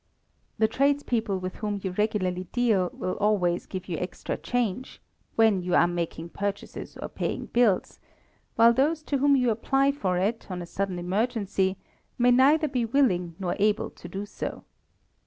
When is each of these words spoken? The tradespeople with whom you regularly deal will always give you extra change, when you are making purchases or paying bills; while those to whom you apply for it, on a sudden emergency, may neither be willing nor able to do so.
The 0.57 0.67
tradespeople 0.67 1.37
with 1.37 1.57
whom 1.57 1.79
you 1.83 1.91
regularly 1.91 2.45
deal 2.51 2.89
will 2.91 3.17
always 3.17 3.67
give 3.67 3.87
you 3.87 3.99
extra 3.99 4.35
change, 4.35 4.99
when 5.35 5.61
you 5.61 5.75
are 5.75 5.85
making 5.85 6.29
purchases 6.29 6.97
or 6.97 7.07
paying 7.07 7.45
bills; 7.45 7.99
while 8.55 8.73
those 8.73 9.03
to 9.03 9.19
whom 9.19 9.35
you 9.35 9.51
apply 9.51 9.91
for 9.91 10.17
it, 10.17 10.47
on 10.49 10.59
a 10.59 10.65
sudden 10.65 10.97
emergency, 10.97 11.77
may 12.17 12.31
neither 12.31 12.67
be 12.67 12.83
willing 12.83 13.35
nor 13.37 13.55
able 13.59 13.91
to 13.91 14.07
do 14.07 14.25
so. 14.25 14.63